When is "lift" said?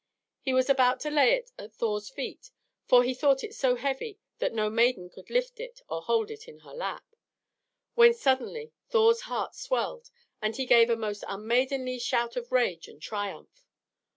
5.29-5.59